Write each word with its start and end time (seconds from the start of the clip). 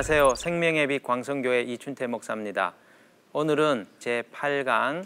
안녕하세요. 0.00 0.34
생명의 0.34 0.86
빛 0.86 1.02
광성교회 1.02 1.60
이춘태 1.60 2.06
목사입니다. 2.06 2.72
오늘은 3.34 3.86
제 3.98 4.22
8강 4.32 5.04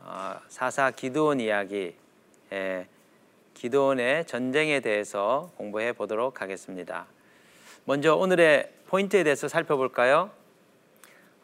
어, 0.00 0.34
사사 0.48 0.90
기도원 0.90 1.38
이야기 1.38 1.94
예, 2.52 2.88
기도원의 3.54 4.26
전쟁에 4.26 4.80
대해서 4.80 5.52
공부해 5.56 5.92
보도록 5.92 6.42
하겠습니다. 6.42 7.06
먼저 7.84 8.16
오늘의 8.16 8.72
포인트에 8.88 9.22
대해서 9.22 9.46
살펴볼까요? 9.46 10.32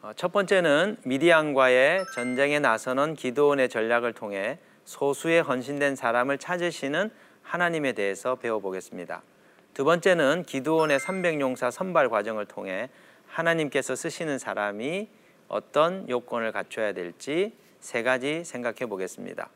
어, 0.01 0.11
첫 0.17 0.33
번째는 0.33 0.97
미디안과의 1.05 2.03
전쟁에 2.13 2.59
나서는 2.59 3.13
기도원의 3.13 3.69
전략을 3.69 4.11
통해 4.11 4.59
소수의 4.83 5.41
헌신된 5.43 5.95
사람을 5.95 6.37
찾으시는 6.37 7.11
하나님에 7.43 7.93
대해서 7.93 8.35
배워보겠습니다. 8.35 9.23
두 9.73 9.85
번째는 9.85 10.43
기도원의 10.43 10.99
300용사 10.99 11.71
선발 11.71 12.09
과정을 12.09 12.45
통해 12.45 12.89
하나님께서 13.27 13.95
쓰시는 13.95 14.39
사람이 14.39 15.07
어떤 15.47 16.07
요건을 16.09 16.51
갖춰야 16.51 16.93
될지 16.93 17.53
세 17.79 18.03
가지 18.03 18.43
생각해 18.43 18.87
보겠습니다. 18.87 19.49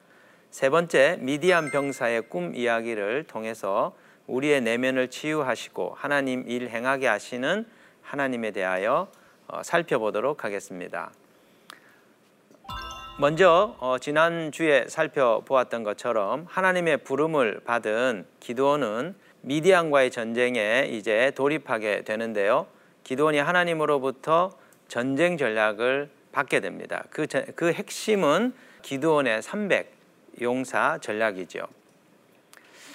세 0.50 0.70
번째, 0.70 1.18
미디안 1.20 1.72
병사의 1.72 2.30
꿈 2.30 2.56
이야기를 2.56 3.26
통해서 3.26 3.96
우리의 4.28 4.62
내면을 4.62 5.10
치유하시고 5.10 5.96
하나님 5.98 6.48
일 6.48 6.70
행하게 6.70 7.08
하시는 7.08 7.66
하나님에 8.02 8.52
대하여 8.52 9.08
어, 9.48 9.64
살펴보도록 9.64 10.44
하겠습니다. 10.44 11.12
먼저 13.20 13.76
어, 13.80 13.98
지난 14.00 14.52
주에 14.52 14.88
살펴보았던 14.88 15.84
것처럼 15.84 16.46
하나님의 16.50 16.98
부름을 16.98 17.62
받은 17.66 18.26
기도원은 18.40 19.16
미디안과의 19.44 20.10
전쟁에 20.10 20.88
이제 20.90 21.32
돌입하게 21.36 22.04
되는데요. 22.04 22.66
기도원이 23.04 23.40
하나님으로부터 23.40 24.52
전쟁 24.88 25.38
전략을 25.38 26.10
받게 26.32 26.62
됩니다. 26.62 27.04
그, 27.10 27.28
그 27.56 27.74
핵심은 27.74 28.54
기도원의 28.82 29.42
300 29.42 29.92
용사 30.42 30.98
전략이죠. 31.02 31.68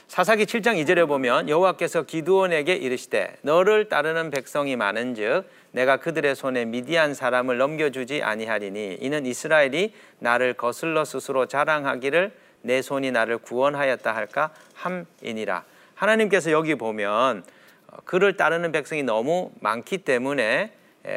사사기 0.08 0.46
7장 0.46 0.82
2절에 0.82 1.06
보면 1.06 1.50
여호와께서 1.50 2.04
기드온에게 2.04 2.74
이르시되 2.74 3.36
너를 3.42 3.90
따르는 3.90 4.30
백성이 4.30 4.74
많은즉 4.74 5.44
내가 5.72 5.98
그들의 5.98 6.34
손에 6.34 6.64
미디안 6.64 7.12
사람을 7.12 7.58
넘겨주지 7.58 8.22
아니하리니 8.22 8.98
이는 9.02 9.26
이스라엘이 9.26 9.92
나를 10.18 10.54
거슬러 10.54 11.04
스스로 11.04 11.44
자랑하기를 11.44 12.32
내 12.62 12.80
손이 12.80 13.10
나를 13.10 13.36
구원하였다 13.36 14.16
할까 14.16 14.50
함이니라. 14.72 15.64
하나님께서 15.98 16.52
여기 16.52 16.76
보면 16.76 17.42
어, 17.88 17.96
그를 18.04 18.36
따르는 18.36 18.72
백성이 18.72 19.02
너무 19.02 19.50
많기 19.60 19.98
때문에 19.98 20.72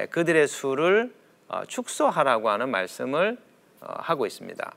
그들의 0.10 0.48
수를 0.48 1.14
어, 1.48 1.64
축소하라고 1.68 2.50
하는 2.50 2.70
말씀을 2.70 3.38
어, 3.82 3.94
하고 4.00 4.26
있습니다. 4.26 4.74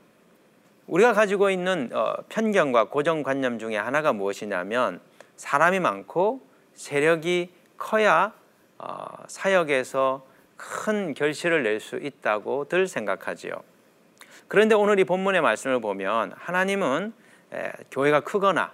우리가 0.87 1.13
가지고 1.13 1.49
있는 1.49 1.89
편견과 2.29 2.89
고정관념 2.89 3.57
중에 3.57 3.75
하나가 3.75 4.13
무엇이냐면 4.13 4.99
사람이 5.35 5.79
많고 5.79 6.41
세력이 6.75 7.51
커야 7.79 8.33
사역에서 9.25 10.23
큰 10.55 11.15
결실을 11.15 11.63
낼 11.63 11.79
수 11.79 11.95
있다고들 11.95 12.87
생각하지요. 12.87 13.53
그런데 14.47 14.75
오늘 14.75 14.99
이 14.99 15.05
본문의 15.05 15.41
말씀을 15.41 15.81
보면 15.81 16.33
하나님은 16.37 17.13
교회가 17.89 18.19
크거나 18.19 18.71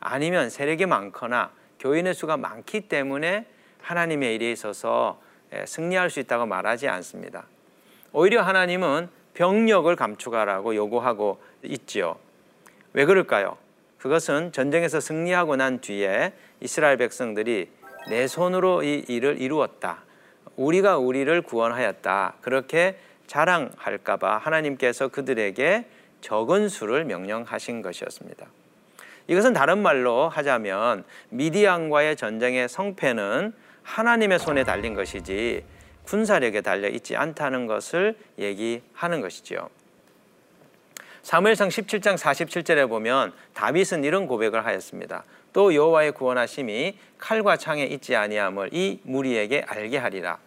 아니면 0.00 0.50
세력이 0.50 0.86
많거나 0.86 1.50
교인의 1.80 2.14
수가 2.14 2.36
많기 2.36 2.82
때문에 2.82 3.46
하나님의 3.82 4.34
일에 4.34 4.52
있어서 4.52 5.20
승리할 5.66 6.10
수 6.10 6.20
있다고 6.20 6.46
말하지 6.46 6.88
않습니다. 6.88 7.46
오히려 8.12 8.42
하나님은 8.42 9.08
병력을 9.34 9.94
감축하라고 9.94 10.74
요구하고 10.74 11.40
있지요. 11.62 12.16
왜 12.92 13.04
그럴까요? 13.04 13.56
그것은 13.98 14.52
전쟁에서 14.52 15.00
승리하고 15.00 15.56
난 15.56 15.80
뒤에 15.80 16.32
이스라엘 16.60 16.96
백성들이 16.96 17.70
내 18.10 18.26
손으로 18.26 18.82
이 18.82 19.04
일을 19.08 19.40
이루었다. 19.40 20.02
우리가 20.56 20.98
우리를 20.98 21.42
구원하였다. 21.42 22.34
그렇게 22.40 22.98
자랑할까봐 23.26 24.38
하나님께서 24.38 25.08
그들에게 25.08 25.86
적은 26.20 26.68
수를 26.68 27.04
명령하신 27.04 27.82
것이었습니다. 27.82 28.46
이것은 29.28 29.52
다른 29.52 29.78
말로 29.78 30.28
하자면 30.28 31.04
미디안과의 31.28 32.16
전쟁의 32.16 32.68
성패는 32.68 33.52
하나님의 33.82 34.38
손에 34.38 34.64
달린 34.64 34.94
것이지 34.94 35.64
군사력에 36.04 36.62
달려 36.62 36.88
있지 36.88 37.14
않다는 37.14 37.66
것을 37.66 38.16
얘기하는 38.38 39.20
것이지요. 39.20 39.68
사무엘상 41.22 41.68
17장 41.68 42.16
47절에 42.16 42.88
보면 42.88 43.34
다윗은 43.52 44.02
이런 44.04 44.26
고백을 44.26 44.64
하였습니다. 44.64 45.24
또 45.52 45.74
여호와의 45.74 46.12
구원하심이 46.12 46.98
칼과 47.18 47.58
창에 47.58 47.84
있지 47.84 48.16
아니함을 48.16 48.70
이 48.72 49.00
무리에게 49.02 49.64
알게 49.66 49.98
하리라. 49.98 50.38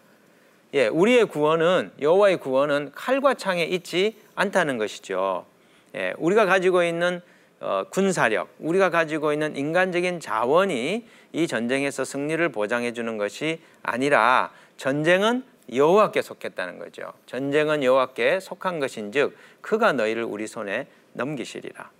예, 0.73 0.87
우리의 0.87 1.25
구원은 1.25 1.91
여호와의 2.01 2.37
구원은 2.37 2.93
칼과 2.95 3.35
창에 3.35 3.63
있지 3.63 4.17
않다는 4.33 4.79
것이죠. 4.79 5.45
예, 5.93 6.13
우리가 6.17 6.45
가지고 6.45 6.83
있는 6.83 7.21
어, 7.61 7.83
군사력, 7.91 8.49
우리가 8.59 8.89
가지고 8.89 9.33
있는 9.33 9.55
인간적인 9.55 10.19
자원이 10.19 11.05
이 11.31 11.47
전쟁에서 11.47 12.03
승리를 12.03 12.49
보장해 12.49 12.91
주는 12.93 13.17
것이 13.17 13.61
아니라 13.83 14.51
전쟁은 14.77 15.43
여호와께 15.71 16.23
속했다는 16.23 16.79
거죠. 16.79 17.13
전쟁은 17.27 17.83
여호와께 17.83 18.39
속한 18.39 18.79
것인즉 18.79 19.37
그가 19.61 19.93
너희를 19.93 20.23
우리 20.23 20.47
손에 20.47 20.87
넘기시리라. 21.13 21.91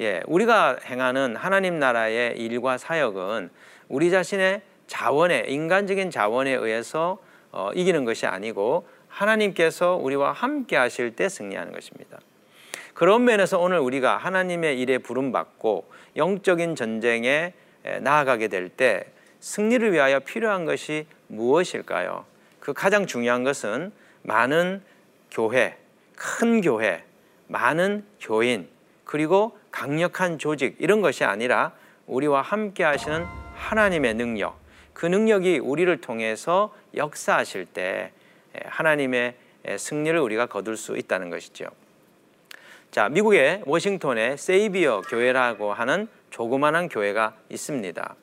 예, 0.00 0.22
우리가 0.26 0.76
행하는 0.84 1.36
하나님 1.36 1.78
나라의 1.78 2.38
일과 2.38 2.76
사역은 2.76 3.48
우리 3.88 4.10
자신의 4.10 4.60
자원에 4.86 5.46
인간적인 5.48 6.10
자원에 6.10 6.52
의해서 6.52 7.18
어, 7.50 7.70
이기는 7.74 8.04
것이 8.04 8.26
아니고 8.26 8.86
하나님께서 9.08 9.96
우리와 9.96 10.32
함께 10.32 10.76
하실 10.76 11.16
때 11.16 11.30
승리하는 11.30 11.72
것입니다. 11.72 12.18
그런 12.98 13.22
면에서 13.22 13.60
오늘 13.60 13.78
우리가 13.78 14.16
하나님의 14.16 14.80
일에 14.80 14.98
부름받고 14.98 15.88
영적인 16.16 16.74
전쟁에 16.74 17.52
나아가게 18.00 18.48
될 18.48 18.70
때 18.70 19.04
승리를 19.38 19.92
위하여 19.92 20.18
필요한 20.18 20.64
것이 20.64 21.06
무엇일까요? 21.28 22.24
그 22.58 22.72
가장 22.72 23.06
중요한 23.06 23.44
것은 23.44 23.92
많은 24.22 24.82
교회, 25.30 25.76
큰 26.16 26.60
교회, 26.60 27.04
많은 27.46 28.04
교인, 28.20 28.68
그리고 29.04 29.56
강력한 29.70 30.40
조직 30.40 30.74
이런 30.80 31.00
것이 31.00 31.22
아니라 31.22 31.70
우리와 32.08 32.42
함께 32.42 32.82
하시는 32.82 33.24
하나님의 33.54 34.14
능력, 34.14 34.58
그 34.92 35.06
능력이 35.06 35.60
우리를 35.60 36.00
통해서 36.00 36.74
역사하실 36.96 37.66
때 37.66 38.10
하나님의 38.64 39.36
승리를 39.76 40.18
우리가 40.18 40.46
거둘 40.46 40.76
수 40.76 40.96
있다는 40.96 41.30
것이죠. 41.30 41.66
자, 42.90 43.10
미국의 43.10 43.62
워싱턴에 43.66 44.38
세이비어 44.38 45.02
교회라고 45.02 45.74
하는 45.74 46.08
조그마한 46.30 46.88
교회가 46.88 47.34
있습니다. 47.50 48.14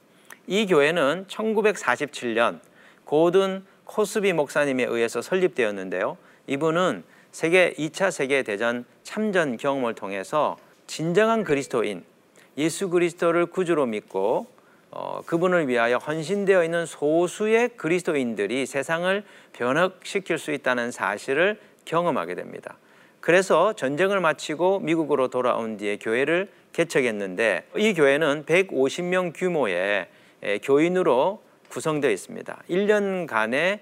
이 0.48 0.66
교회는 0.66 1.26
1947년 1.28 2.60
고든 3.06 3.64
코스비 3.84 4.34
목사님에 4.34 4.86
의해서 4.86 5.22
설립되었는데요. 5.22 6.18
이분은 6.48 7.04
세계 7.32 7.74
2차 7.74 8.10
세계 8.10 8.42
대전 8.42 8.86
참전 9.04 9.58
경험을 9.58 9.94
통해서 9.94 10.58
진정한 10.88 11.44
그리스도인 11.44 12.04
예수 12.58 12.90
그리스도를 12.90 13.46
구주로 13.46 13.86
믿고 13.86 14.48
어, 14.90 15.22
그분을 15.28 15.68
위하여 15.68 15.98
헌신되어 15.98 16.64
있는 16.64 16.88
소수의 16.88 17.70
그리스도인들이 17.78 18.66
세상을 18.66 19.24
변혁시킬 19.54 20.40
수 20.40 20.52
있다는 20.52 20.92
사실을 20.92 21.60
경험하게 21.84 22.34
됩니다. 22.34 22.78
그래서 23.26 23.74
전쟁을 23.74 24.20
마치고 24.20 24.82
미국으로 24.82 25.30
돌아온 25.30 25.78
뒤에 25.78 25.98
교회를 25.98 26.48
개척했는데 26.74 27.66
이 27.76 27.96
교회는 27.96 28.46
150명 28.46 29.34
규모의 29.36 30.06
교인으로 30.62 31.42
구성되어 31.70 32.12
있습니다. 32.12 32.56
1년간의 32.70 33.80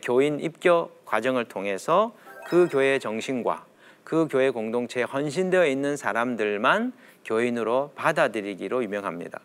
교인 0.00 0.38
입교 0.38 0.90
과정을 1.06 1.46
통해서 1.46 2.14
그 2.46 2.68
교회의 2.70 3.00
정신과 3.00 3.64
그 4.04 4.28
교회 4.30 4.50
공동체에 4.50 5.02
헌신되어 5.02 5.66
있는 5.66 5.96
사람들만 5.96 6.92
교인으로 7.24 7.90
받아들이기로 7.96 8.84
유명합니다. 8.84 9.40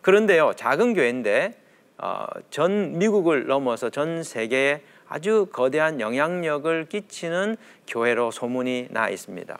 그런데요, 0.00 0.54
작은 0.56 0.94
교회인데 0.94 1.52
어, 1.98 2.24
전 2.48 2.98
미국을 2.98 3.46
넘어서 3.46 3.90
전 3.90 4.22
세계에 4.22 4.80
아주 5.08 5.46
거대한 5.52 6.00
영향력을 6.00 6.86
끼치는 6.88 7.56
교회로 7.86 8.30
소문이 8.30 8.88
나 8.90 9.08
있습니다. 9.08 9.58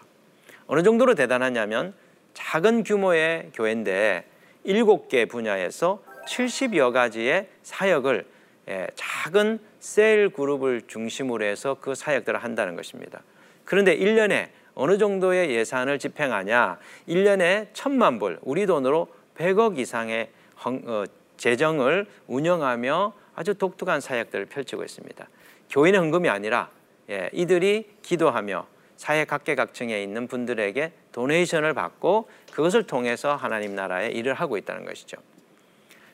어느 0.67 0.83
정도로 0.83 1.15
대단하냐면 1.15 1.95
작은 2.35 2.85
규모의 2.85 3.51
교회인데 3.55 4.25
일곱 4.65 5.09
개 5.09 5.25
분야에서 5.27 6.03
70여 6.27 6.93
가지의 6.93 7.49
사역을 7.63 8.27
예, 8.69 8.89
작은 8.97 9.61
셀 9.79 10.31
그룹을 10.31 10.83
중심으로 10.89 11.45
해서 11.45 11.77
그 11.81 11.95
사역들을 11.95 12.43
한다는 12.43 12.75
것입니다. 12.75 13.23
그런데 13.65 13.97
1년에 13.97 14.49
어느 14.75 14.99
정도의 14.99 15.51
예산을 15.51 16.01
집행하냐? 16.01 16.79
1년에 17.09 17.69
천만 17.73 18.19
불, 18.19 18.39
우리 18.43 18.67
돈으로 18.67 19.09
100억 19.39 19.79
이상의 19.79 20.29
어, 20.65 21.05
재정을 21.37 22.07
운영하며 22.27 23.13
아주 23.37 23.55
독특한 23.55 24.01
사역들을 24.01 24.47
펼치고 24.47 24.83
있습니다. 24.83 25.29
교인의 25.71 26.01
헌금이 26.01 26.29
아니라 26.29 26.71
예, 27.09 27.31
이들이 27.33 27.89
기도하며 28.03 28.67
사회 28.97 29.25
각계각층에 29.25 30.03
있는 30.03 30.27
분들에게 30.27 30.93
도네이션을 31.13 31.75
받고 31.75 32.29
그것을 32.51 32.85
통해서 32.85 33.37
하나님 33.37 33.75
나라의 33.75 34.13
일을 34.17 34.35
하고 34.35 34.57
있다는 34.57 34.85
것이죠. 34.87 35.19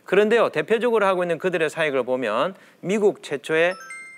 그런데요, 0.04 0.50
대표적으로 0.50 1.06
하고 1.06 1.22
있는 1.22 1.38
그들의 1.38 1.70
사역을 1.70 2.02
보면 2.02 2.56
미국 2.80 3.22
최초의 3.22 3.74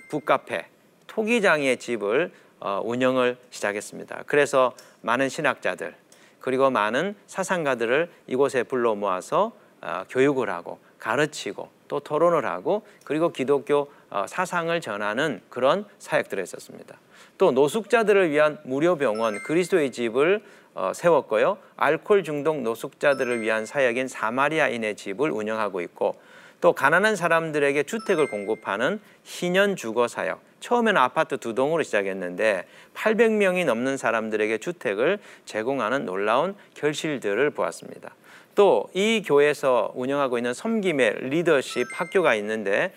북카페, 0.08 0.66
토기장의 1.06 1.76
집을 1.76 2.32
어, 2.60 2.80
운영을 2.82 3.36
시작했습니다. 3.50 4.24
그래서 4.26 4.74
많은 5.02 5.28
신학자들 5.28 5.94
그리고 6.40 6.70
많은 6.70 7.14
사상가들을 7.26 8.10
이곳에 8.26 8.62
불러 8.62 8.94
모아서 8.94 9.52
어, 9.82 10.04
교육을 10.08 10.48
하고 10.48 10.78
가르치고 11.04 11.68
또 11.86 12.00
토론을 12.00 12.46
하고 12.46 12.82
그리고 13.04 13.30
기독교 13.30 13.90
어, 14.08 14.24
사상을 14.26 14.80
전하는 14.80 15.42
그런 15.50 15.84
사역들을 15.98 16.42
했었습니다. 16.42 16.98
또 17.36 17.52
노숙자들을 17.52 18.30
위한 18.30 18.58
무료 18.64 18.96
병원 18.96 19.42
그리스도의 19.42 19.92
집을 19.92 20.42
어, 20.72 20.92
세웠고요. 20.94 21.58
알코올 21.76 22.24
중독 22.24 22.62
노숙자들을 22.62 23.42
위한 23.42 23.66
사역인 23.66 24.08
사마리아인의 24.08 24.96
집을 24.96 25.30
운영하고 25.30 25.82
있고 25.82 26.14
또 26.62 26.72
가난한 26.72 27.16
사람들에게 27.16 27.82
주택을 27.82 28.28
공급하는 28.28 28.98
희년 29.24 29.76
주거 29.76 30.08
사역. 30.08 30.40
처음에는 30.60 30.98
아파트 30.98 31.36
두 31.36 31.54
동으로 31.54 31.82
시작했는데 31.82 32.66
800명이 32.94 33.66
넘는 33.66 33.98
사람들에게 33.98 34.56
주택을 34.56 35.18
제공하는 35.44 36.06
놀라운 36.06 36.56
결실들을 36.72 37.50
보았습니다. 37.50 38.14
또 38.54 38.88
이 38.94 39.22
교회에서 39.24 39.92
운영하고 39.94 40.38
있는 40.38 40.54
섬김의 40.54 41.28
리더십 41.28 41.86
학교가 41.92 42.34
있는데 42.36 42.92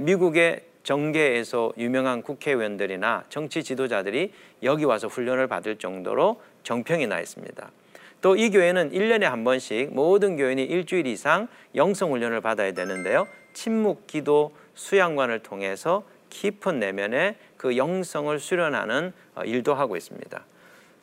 미국의 0.00 0.60
정계에서 0.84 1.72
유명한 1.78 2.22
국회의원들이나 2.22 3.24
정치 3.28 3.62
지도자들이 3.62 4.32
여기 4.62 4.84
와서 4.84 5.08
훈련을 5.08 5.46
받을 5.46 5.76
정도로 5.76 6.40
정평이 6.62 7.06
나 7.06 7.20
있습니다. 7.20 7.70
또 8.20 8.36
이 8.36 8.50
교회는 8.50 8.92
1년에 8.92 9.22
한 9.22 9.42
번씩 9.42 9.92
모든 9.94 10.36
교인이 10.36 10.62
일주일 10.62 11.06
이상 11.06 11.48
영성 11.74 12.12
훈련을 12.12 12.40
받아야 12.40 12.72
되는데요. 12.72 13.26
침묵 13.52 14.06
기도 14.06 14.54
수양관을 14.74 15.40
통해서 15.40 16.04
깊은 16.30 16.78
내면의 16.78 17.36
그 17.56 17.76
영성을 17.76 18.36
수련하는 18.38 19.12
어, 19.34 19.42
일도 19.44 19.74
하고 19.74 19.96
있습니다. 19.96 20.44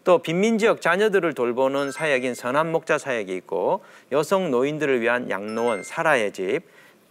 또 0.10 0.18
빈민 0.18 0.58
지역 0.58 0.82
자녀들을 0.82 1.36
돌보는 1.36 1.92
사역인 1.92 2.34
선한 2.34 2.72
목자 2.72 2.98
사역이 2.98 3.32
있고 3.36 3.84
여성 4.12 4.50
노인들을 4.50 5.02
위한 5.02 5.30
양로원 5.30 5.84
사라의 5.84 6.32
집, 6.32 6.62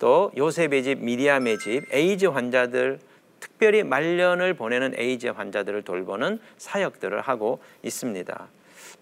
또 0.01 0.33
요셉의 0.37 0.83
집, 0.83 0.99
미리암의 1.05 1.61
집, 1.61 1.85
에이즈 1.95 2.27
환자들 2.27 2.99
특별히 3.39 3.85
말년을 3.85 4.55
보내는 4.55 4.95
에이즈 4.97 5.29
환자들을 5.29 5.83
돌보는 5.83 6.41
사역들을 6.57 7.21
하고 7.21 7.61
있습니다. 7.85 8.49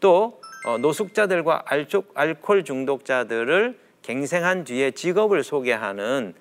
또 0.01 0.43
어, 0.67 0.77
노숙자들과 0.77 1.65
알코올 2.13 2.65
중독자들을 2.65 3.79
갱생한 4.03 4.65
뒤에 4.65 4.91
직업을 4.91 5.43
소개하는 5.43 6.35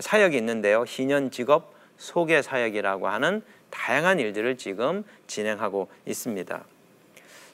사역이 0.00 0.36
있는데요. 0.36 0.84
희년 0.86 1.30
직업 1.30 1.72
소개 1.96 2.42
사역이라고 2.42 3.08
하는 3.08 3.40
다양한 3.70 4.20
일들을 4.20 4.58
지금 4.58 5.04
진행하고 5.26 5.88
있습니다. 6.04 6.64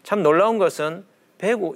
참 0.05 0.23
놀라운 0.23 0.59
것은 0.59 1.05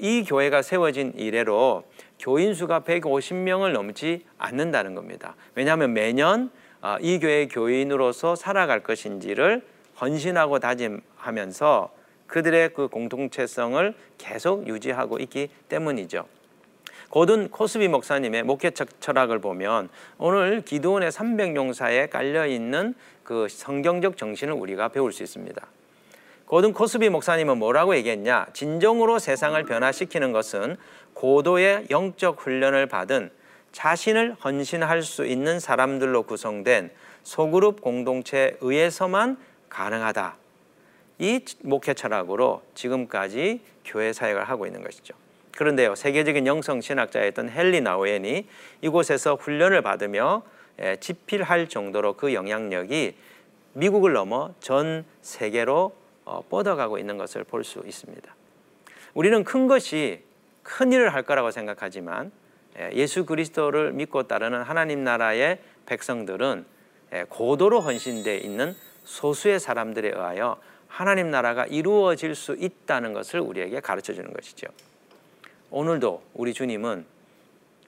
이 0.01 0.25
교회가 0.25 0.63
세워진 0.63 1.13
이래로 1.17 1.83
교인 2.19 2.55
수가 2.55 2.81
150명을 2.81 3.73
넘지 3.73 4.25
않는다는 4.39 4.95
겁니다. 4.95 5.35
왜냐하면 5.55 5.95
매년 5.95 6.51
아, 6.81 6.99
이 7.01 7.19
교회 7.19 7.49
교인으로서 7.49 8.37
살아갈 8.37 8.83
것인지를 8.83 9.63
헌신하고 10.01 10.61
다짐하면서 10.61 11.91
그들의 12.27 12.75
그 12.75 12.89
공동체성을 12.89 13.95
계속 14.17 14.69
유지하고 14.69 15.19
있기 15.19 15.49
때문이죠. 15.69 16.27
고든 17.09 17.49
코스비 17.49 17.89
목사님의 17.89 18.43
목회 18.43 18.71
철학을 18.71 19.41
보면 19.41 19.89
오늘 20.19 20.61
기도원의 20.61 21.11
300용사에 21.11 22.11
깔려 22.11 22.47
있는 22.47 22.95
그 23.25 23.49
성경적 23.49 24.19
정신을 24.19 24.53
우리가 24.53 24.89
배울 24.89 25.13
수 25.13 25.23
있습니다. 25.23 25.67
고든 26.49 26.73
코스비 26.73 27.11
목사님은 27.11 27.59
뭐라고 27.59 27.95
얘기했냐? 27.97 28.47
진정으로 28.55 29.19
세상을 29.19 29.63
변화시키는 29.65 30.33
것은 30.33 30.79
고도의 31.13 31.89
영적 31.91 32.41
훈련을 32.41 32.87
받은 32.87 33.31
자신을 33.73 34.35
헌신할 34.43 35.03
수 35.03 35.27
있는 35.27 35.61
사람들로 35.61 36.23
구성된 36.23 36.91
소그룹 37.23 37.83
공동체에 37.83 38.57
의해서만 38.63 39.37
가능하다. 39.69 40.37
이 41.19 41.45
목회 41.61 41.93
철학으로 41.93 42.63
지금까지 42.75 43.61
교회 43.85 44.15
사역을 44.15 44.45
하고 44.45 44.65
있는 44.65 44.83
것이죠. 44.83 45.13
그런데요, 45.55 45.97
세계적인 45.97 46.47
영성 46.47 46.81
신학자였던 46.81 47.51
헨리 47.51 47.83
나우엔이 47.83 48.47
이곳에서 48.81 49.35
훈련을 49.35 49.83
받으며 49.83 50.43
집필할 51.01 51.69
정도로 51.69 52.15
그 52.15 52.33
영향력이 52.33 53.17
미국을 53.75 54.15
넘어 54.15 54.55
전 54.61 55.05
세계로 55.21 55.87
어, 55.87 56.08
뻗어가고 56.49 56.99
있는 56.99 57.17
것을 57.19 57.45
볼 57.45 57.65
수 57.65 57.83
있습니다. 57.85 58.35
우리는 59.15 59.45
큰 59.45 59.67
것이 59.67 60.23
큰 60.63 60.93
일을 60.93 61.15
할 61.15 61.23
거라고 61.23 61.51
생각하지만 61.51 62.31
예수 62.93 63.27
그리스도를 63.27 63.93
믿고 63.93 64.25
따르는 64.29 64.63
하나님 64.63 65.03
나라의 65.03 65.59
백성들은 65.87 66.65
고도로 67.31 67.81
헌신되어 67.81 68.37
있는 68.37 68.77
소수의 69.05 69.59
사람들에 69.59 70.09
의하여 70.09 70.61
하나님 70.87 71.31
나라가 71.31 71.65
이루어질 71.67 72.35
수 72.35 72.55
있다는 72.59 73.13
것을 73.15 73.41
우리에게 73.41 73.81
가르쳐 73.81 74.13
주는 74.13 74.33
것이죠. 74.33 74.67
오늘도 75.71 76.23
우리 76.35 76.53
주님은 76.53 77.07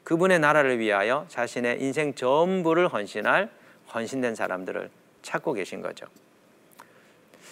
그분의 0.04 0.38
나라를 0.40 0.78
위하여 0.78 1.26
자신의 1.28 1.82
인생 1.82 2.14
전부를 2.14 2.88
헌신할 2.88 3.50
헌신된 3.94 4.34
사람들을 4.34 4.90
찾고 5.22 5.52
계신 5.52 5.82
거죠. 5.82 6.06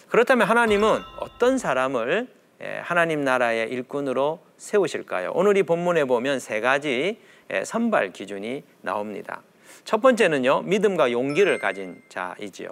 그렇다면 0.09 0.49
하나님은 0.49 1.03
어떤 1.21 1.59
사람을 1.59 2.29
하나님 2.83 3.23
나라의 3.23 3.69
일꾼으로 3.71 4.41
세우실까요? 4.57 5.33
오늘 5.35 5.57
이 5.57 5.63
본문에 5.63 6.05
보면 6.07 6.41
세 6.41 6.61
가지 6.61 7.21
선발 7.65 8.13
기준이 8.13 8.65
나옵니다. 8.81 9.43
첫 9.85 10.01
번째는요, 10.01 10.63
믿음과 10.63 11.13
용기를 11.13 11.59
가진 11.59 12.03
자이지요. 12.09 12.71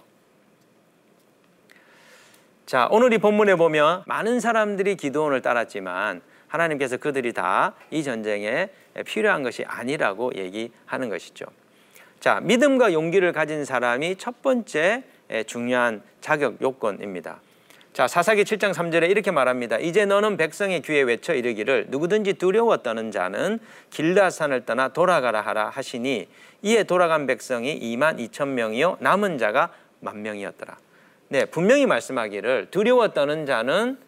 자, 2.65 2.89
오늘 2.91 3.13
이 3.13 3.19
본문에 3.19 3.55
보면 3.55 4.03
많은 4.07 4.41
사람들이 4.41 4.97
기도원을 4.97 5.41
따랐지만 5.41 6.23
하나님께서 6.49 6.97
그들이 6.97 7.33
다 7.33 7.75
이 7.91 8.03
전쟁에 8.03 8.71
필요한 9.05 9.43
것이 9.43 9.65
아니라고 9.67 10.33
얘기하는 10.35 11.09
것이죠. 11.11 11.45
자, 12.19 12.41
믿음과 12.41 12.93
용기를 12.93 13.33
가진 13.33 13.65
사람이 13.65 14.17
첫 14.17 14.43
번째 14.43 15.05
중요한 15.47 16.03
자격 16.21 16.61
요건입니다. 16.61 17.41
자, 17.93 18.07
사사기 18.07 18.45
7장 18.45 18.75
3절에 18.75 19.11
이렇게 19.11 19.31
말합니다. 19.31 19.79
이제 19.79 20.05
너는 20.05 20.37
백성의 20.37 20.83
귀에 20.83 21.01
외쳐 21.01 21.33
이르기를 21.35 21.87
누구든지 21.89 22.35
두려워 22.35 22.77
떠는 22.79 23.11
자는 23.11 23.59
길라산을 23.89 24.67
떠나 24.67 24.89
돌아가라 24.89 25.41
하라 25.41 25.71
하시니 25.71 26.29
이에 26.61 26.83
돌아간 26.85 27.27
백성이 27.27 27.81
2만 27.81 28.19
2천 28.19 28.49
명이요 28.49 28.99
남은 29.01 29.39
자가 29.39 29.73
만 30.01 30.21
명이었더라. 30.21 30.77
네, 31.29 31.47
분명히 31.47 31.87
말씀하기를 31.87 32.69
두려워 32.71 33.09
떠는 33.09 33.47
자는 33.47 33.99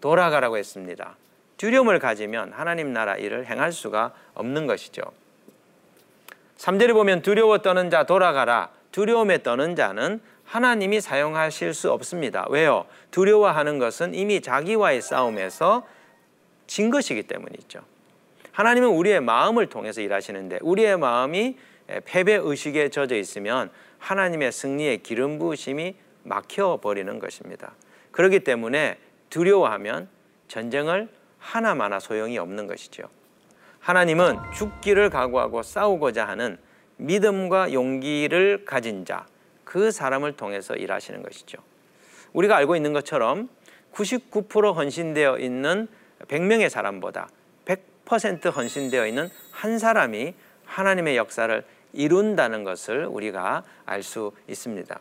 돌아가라고 0.00 0.56
했습니다. 0.56 1.16
두려움을 1.56 1.98
가지면 1.98 2.52
하나님 2.52 2.92
나라 2.92 3.16
일을 3.16 3.46
행할 3.46 3.72
수가 3.72 4.12
없는 4.34 4.66
것이죠. 4.66 5.02
3절에 6.58 6.92
보면 6.94 7.22
두려워 7.22 7.58
떠는 7.58 7.90
자 7.90 8.04
돌아가라. 8.04 8.70
두려움에 8.92 9.42
떠는 9.42 9.76
자는 9.76 10.20
하나님이 10.50 11.00
사용하실 11.00 11.74
수 11.74 11.92
없습니다. 11.92 12.44
왜요? 12.50 12.84
두려워하는 13.12 13.78
것은 13.78 14.16
이미 14.16 14.40
자기와의 14.40 15.00
싸움에서 15.00 15.86
진 16.66 16.90
것이기 16.90 17.22
때문이죠. 17.22 17.78
하나님은 18.50 18.88
우리의 18.88 19.20
마음을 19.20 19.68
통해서 19.68 20.00
일하시는데 20.00 20.58
우리의 20.62 20.98
마음이 20.98 21.56
패배 22.04 22.34
의식에 22.34 22.88
젖어 22.88 23.14
있으면 23.14 23.70
하나님의 23.98 24.50
승리의 24.50 25.04
기름 25.04 25.38
부으심이 25.38 25.94
막혀 26.24 26.80
버리는 26.82 27.16
것입니다. 27.20 27.72
그렇기 28.10 28.40
때문에 28.40 28.98
두려워하면 29.30 30.08
전쟁을 30.48 31.08
하나마나 31.38 32.00
소용이 32.00 32.38
없는 32.38 32.66
것이죠. 32.66 33.04
하나님은 33.78 34.36
죽기를 34.56 35.10
각오하고 35.10 35.62
싸우고자 35.62 36.26
하는 36.26 36.58
믿음과 36.96 37.72
용기를 37.72 38.64
가진 38.64 39.04
자, 39.04 39.26
그 39.70 39.92
사람을 39.92 40.32
통해서 40.32 40.74
일하시는 40.74 41.22
것이죠. 41.22 41.58
우리가 42.32 42.56
알고 42.56 42.74
있는 42.74 42.92
것처럼 42.92 43.48
99% 43.92 44.74
헌신되어 44.74 45.38
있는 45.38 45.86
100명의 46.26 46.68
사람보다 46.68 47.28
100% 47.66 48.52
헌신되어 48.52 49.06
있는 49.06 49.30
한 49.52 49.78
사람이 49.78 50.34
하나님의 50.64 51.16
역사를 51.16 51.64
이룬다는 51.92 52.64
것을 52.64 53.06
우리가 53.06 53.62
알 53.86 54.02
수 54.02 54.32
있습니다. 54.48 54.98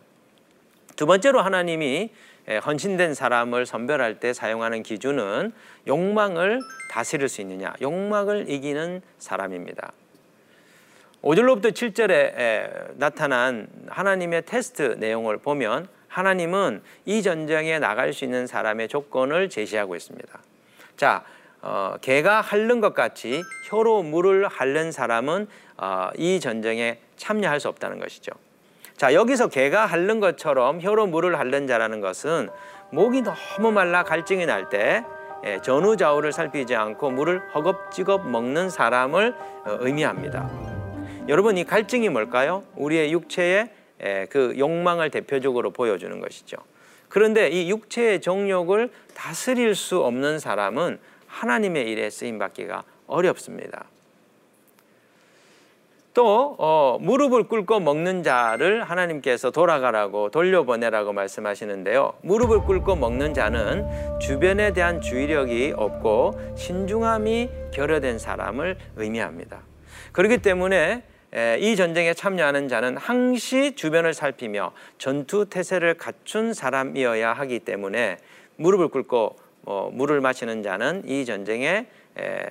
두 0.96 1.08
번째로 1.08 1.42
하나님이 1.42 2.12
헌신된 2.64 3.16
사람을 3.16 3.66
선별할 3.66 4.20
때 4.20 4.34
사용하는 4.34 4.84
기준은 4.84 5.52
욕망을 5.88 6.60
다스릴 6.92 7.28
수 7.28 7.42
있느냐, 7.42 7.74
욕망을 7.82 8.48
이기는 8.52 9.02
사람입니다. 9.18 9.94
5절로부터 11.22 11.72
7절에 11.72 12.98
나타난 12.98 13.68
하나님의 13.88 14.44
테스트 14.46 14.96
내용을 15.00 15.38
보면 15.38 15.88
하나님은 16.08 16.82
이 17.06 17.22
전쟁에 17.22 17.78
나갈 17.80 18.14
수 18.14 18.24
있는 18.24 18.48
사람의 18.48 18.88
조건을 18.88 19.50
제시하고 19.50 19.96
있습니다. 19.96 20.40
자, 20.96 21.24
어, 21.62 21.96
개가 22.02 22.42
핥는 22.42 22.80
것 22.80 22.94
같이 22.94 23.44
혀로 23.66 24.04
물을 24.04 24.48
핥는 24.48 24.92
사람은 24.92 25.48
어, 25.78 26.10
이 26.18 26.40
전쟁에 26.40 27.00
참여할 27.18 27.60
수 27.60 27.68
없다는 27.68 28.00
것이죠. 28.00 28.32
자, 28.96 29.14
여기서 29.14 29.50
개가 29.50 29.86
핥는 29.86 30.20
것처럼 30.22 30.82
혀로 30.82 31.08
물을 31.08 31.38
핥는 31.38 31.68
자라는 31.68 32.00
것은 32.00 32.50
목이 32.92 33.22
너무 33.22 33.72
말라 33.72 34.04
갈증이 34.04 34.46
날때 34.46 35.04
예, 35.46 35.60
전후좌우를 35.62 36.34
살피지 36.34 36.76
않고 36.76 37.12
물을 37.12 37.42
허겁지겁 37.56 38.30
먹는 38.30 38.70
사람을 38.70 39.36
어, 39.66 39.78
의미합니다. 39.80 40.69
여러분 41.30 41.60
이 41.60 41.64
갈증이 41.64 42.10
뭘까요? 42.10 42.64
우리의 42.76 43.14
육체의 43.14 43.70
예, 44.04 44.26
그 44.32 44.56
욕망을 44.58 45.12
대표적으로 45.12 45.70
보여주는 45.70 46.20
것이죠. 46.20 46.58
그런데 47.08 47.50
이 47.50 47.70
육체의 47.70 48.20
정욕을 48.22 48.90
다스릴 49.14 49.76
수 49.76 50.00
없는 50.04 50.40
사람은 50.40 50.98
하나님의 51.28 51.88
일에 51.88 52.10
쓰임 52.10 52.40
받기가 52.40 52.84
어렵습니다. 53.06 53.86
또 56.16 56.56
어, 56.58 56.98
무릎을 57.00 57.44
꿇고 57.44 57.80
먹는 57.80 58.24
자를 58.24 58.84
하나님께서 58.84 59.52
돌아가라고 59.52 60.32
돌려보내라고 60.32 61.14
말씀하시는데요. 61.14 62.14
무릎을 62.24 62.62
꿇고 62.62 62.96
먹는 62.96 63.36
자는 63.36 63.86
주변에 64.20 64.74
대한 64.74 65.00
주의력이 65.00 65.74
없고 65.78 66.56
신중함이 66.58 67.50
결여된 67.72 68.18
사람을 68.18 68.78
의미합니다. 68.96 69.62
그렇기 70.12 70.40
때문에 70.40 71.04
이 71.60 71.76
전쟁에 71.76 72.14
참여하는 72.14 72.68
자는 72.68 72.98
항시 72.98 73.76
주변을 73.76 74.14
살피며 74.14 74.72
전투 74.98 75.46
태세를 75.46 75.96
갖춘 75.96 76.54
사람이어야 76.54 77.34
하기 77.34 77.60
때문에 77.60 78.18
무릎을 78.56 78.88
꿇고 78.90 79.36
어, 79.66 79.90
물을 79.94 80.22
마시는 80.22 80.64
자는 80.64 81.04
이 81.06 81.26
전쟁에 81.26 81.86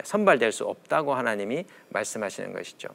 선발될 0.05 0.53
수 0.53 0.65
없다고 0.65 1.15
하나님이 1.15 1.65
말씀하시는 1.91 2.53
것이죠. 2.53 2.89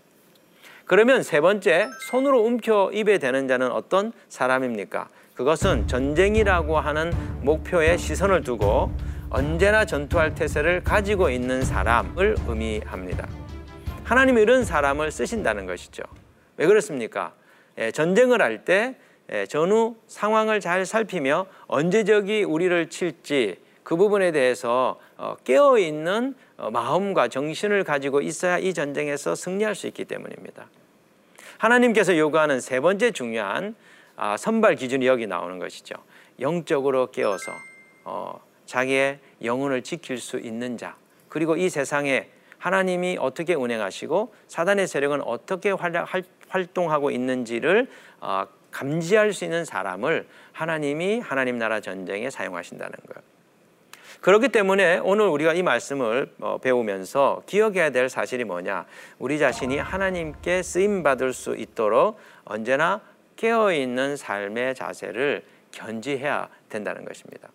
그러면 0.85 1.23
세 1.23 1.39
번째 1.39 1.89
손으로 2.09 2.41
움켜 2.41 2.89
입에 2.93 3.17
대는 3.17 3.47
자는 3.47 3.71
어떤 3.71 4.11
사람입니까? 4.29 5.09
그것은 5.33 5.87
전쟁이라고 5.87 6.79
하는 6.79 7.11
목표에 7.41 7.97
시선을 7.97 8.43
두고 8.43 8.91
언제나 9.29 9.85
전투할 9.85 10.35
태세를 10.35 10.83
가지고 10.83 11.29
있는 11.29 11.63
사람을 11.63 12.35
의미합니다. 12.47 13.42
하나님이 14.03 14.41
이런 14.41 14.65
사람을 14.65 15.11
쓰신다는 15.11 15.65
것이죠. 15.65 16.03
왜 16.57 16.67
그렇습니까? 16.67 17.33
예, 17.77 17.91
전쟁을 17.91 18.41
할때 18.41 18.95
예, 19.31 19.45
전후 19.45 19.95
상황을 20.07 20.59
잘 20.59 20.85
살피며 20.85 21.45
언제 21.67 22.03
적이 22.03 22.43
우리를 22.43 22.89
칠지 22.89 23.57
그 23.83 23.95
부분에 23.95 24.31
대해서 24.31 24.99
어, 25.17 25.35
깨어 25.43 25.77
있는 25.77 26.35
어, 26.57 26.69
마음과 26.69 27.29
정신을 27.29 27.85
가지고 27.85 28.21
있어야 28.21 28.57
이 28.57 28.73
전쟁에서 28.73 29.35
승리할 29.35 29.75
수 29.75 29.87
있기 29.87 30.05
때문입니다. 30.05 30.67
하나님께서 31.57 32.17
요구하는 32.17 32.59
세 32.59 32.81
번째 32.81 33.11
중요한 33.11 33.75
아, 34.15 34.35
선발 34.37 34.75
기준이 34.75 35.07
여기 35.07 35.27
나오는 35.27 35.59
것이죠. 35.59 35.95
영적으로 36.39 37.09
깨어서 37.11 37.51
어, 38.03 38.39
자기의 38.65 39.19
영혼을 39.43 39.81
지킬 39.81 40.17
수 40.17 40.39
있는 40.39 40.77
자 40.77 40.97
그리고 41.29 41.55
이 41.55 41.69
세상에 41.69 42.29
하나님이 42.63 43.17
어떻게 43.19 43.55
운행하시고 43.55 44.33
사단의 44.47 44.87
세력은 44.87 45.21
어떻게 45.23 45.69
활동하고 46.47 47.11
있는지를 47.11 47.89
감지할 48.71 49.33
수 49.33 49.43
있는 49.43 49.65
사람을 49.65 50.25
하나님이 50.53 51.19
하나님 51.19 51.57
나라 51.57 51.81
전쟁에 51.81 52.29
사용하신다는 52.29 52.93
거예요. 53.09 53.21
그렇기 54.21 54.47
때문에 54.47 54.99
오늘 54.99 55.27
우리가 55.27 55.53
이 55.53 55.61
말씀을 55.61 56.31
어, 56.39 56.57
배우면서 56.59 57.43
기억해야 57.47 57.89
될 57.89 58.07
사실이 58.07 58.45
뭐냐? 58.45 58.85
우리 59.19 59.37
자신이 59.37 59.77
하나님께 59.77 60.63
쓰임 60.63 61.03
받을 61.03 61.33
수 61.33 61.57
있도록 61.57 62.17
언제나 62.45 63.01
깨어 63.35 63.73
있는 63.73 64.15
삶의 64.15 64.75
자세를 64.75 65.43
견지해야 65.71 66.47
된다는 66.69 67.03
것입니다. 67.03 67.49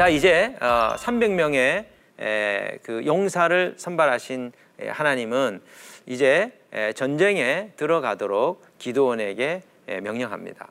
자 0.00 0.08
이제 0.08 0.56
300명의 0.58 1.84
어, 2.16 2.78
그 2.82 3.04
용사를 3.04 3.74
선발하신 3.76 4.50
하나님은 4.88 5.60
이제 6.06 6.52
전쟁에 6.94 7.72
들어가도록 7.76 8.64
기도원에게 8.78 9.60
명령합니다. 10.00 10.68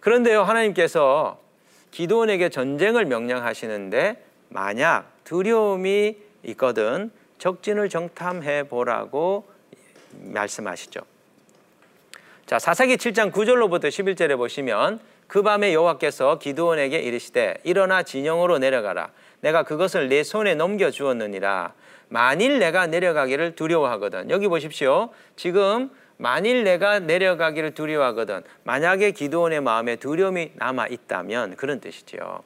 그런데요 0.00 0.42
하나님께서 0.42 1.38
기도원에게 1.92 2.48
전쟁을 2.48 3.04
명령하시는데 3.04 4.16
만약 4.48 5.12
두려움이 5.22 6.16
있거든 6.42 7.12
적진을 7.38 7.88
정탐해 7.88 8.64
보라고 8.64 9.46
말씀하시죠. 10.10 11.02
자 12.46 12.58
사사기 12.58 12.96
7장 12.96 13.30
9절로부터 13.30 13.84
11절에 13.84 14.36
보시면 14.36 15.13
그 15.26 15.42
밤에 15.42 15.72
여호와께서 15.74 16.38
기드온에게 16.38 16.98
이르시되 16.98 17.58
일어나 17.64 18.02
진영으로 18.02 18.58
내려가라. 18.58 19.10
내가 19.40 19.62
그것을 19.62 20.08
내 20.08 20.22
손에 20.22 20.54
넘겨 20.54 20.90
주었느니라. 20.90 21.72
만일 22.08 22.58
내가 22.58 22.86
내려가기를 22.86 23.54
두려워하거든. 23.54 24.30
여기 24.30 24.48
보십시오. 24.48 25.10
지금 25.36 25.90
만일 26.16 26.64
내가 26.64 27.00
내려가기를 27.00 27.74
두려워하거든 27.74 28.42
만약에 28.62 29.10
기드온의 29.10 29.60
마음에 29.60 29.96
두려움이 29.96 30.52
남아 30.54 30.88
있다면 30.88 31.56
그런 31.56 31.80
뜻이지요. 31.80 32.42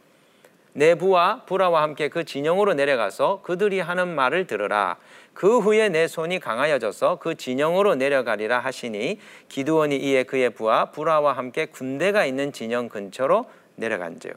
내 0.73 0.95
부와 0.95 1.43
부라와 1.47 1.83
함께 1.83 2.09
그 2.09 2.25
진영으로 2.25 2.75
내려가서 2.75 3.41
그들이 3.43 3.81
하는 3.81 4.15
말을 4.15 4.47
들으라 4.47 4.97
그 5.39 5.61
후에 5.61 5.89
내 5.89 6.09
손이 6.09 6.41
강하여져서 6.41 7.21
그 7.21 7.37
진영으로 7.37 7.95
내려가리라 7.95 8.59
하시니 8.59 9.21
기드원이 9.49 9.97
이에 9.97 10.25
그의 10.25 10.51
부하 10.51 10.87
부라와 10.87 11.35
함께 11.35 11.67
군대가 11.67 12.25
있는 12.25 12.53
진영 12.53 12.89
근처로 12.89 13.45
내려간즉. 13.77 14.37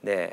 네. 0.00 0.32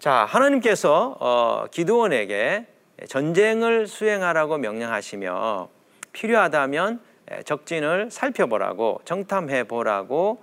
자, 0.00 0.24
하나님께서 0.28 1.16
어, 1.20 1.66
기드원에게 1.70 2.66
전쟁을 3.06 3.86
수행하라고 3.86 4.58
명령하시며 4.58 5.68
필요하다면 6.10 7.00
적진을 7.44 8.10
살펴보라고 8.10 9.02
정탐해 9.04 9.62
보라고 9.68 10.42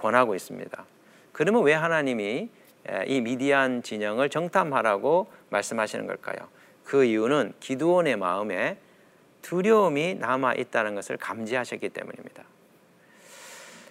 권하고 0.00 0.36
있습니다. 0.36 0.84
그러면 1.32 1.64
왜 1.64 1.72
하나님이 1.72 2.48
이 3.08 3.20
미디안 3.20 3.82
진영을 3.82 4.30
정탐하라고 4.30 5.26
말씀하시는 5.48 6.06
걸까요? 6.06 6.54
그 6.84 7.04
이유는 7.04 7.54
기드온의 7.60 8.16
마음에 8.16 8.78
두려움이 9.42 10.14
남아 10.14 10.54
있다는 10.54 10.94
것을 10.94 11.16
감지하셨기 11.16 11.88
때문입니다. 11.90 12.44